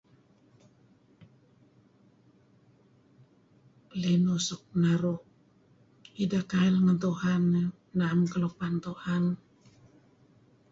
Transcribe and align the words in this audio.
Linuh 4.01 4.41
suk 4.47 4.63
naru' 4.81 5.25
ideh 6.23 6.43
kail 6.51 6.75
ngen 6.83 6.97
Tuhan 7.05 7.43
naem 7.97 8.19
kelupan 8.31 8.73
Tuhan. 8.85 9.23